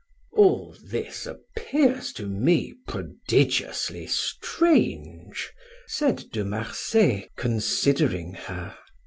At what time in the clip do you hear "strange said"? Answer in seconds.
4.07-6.23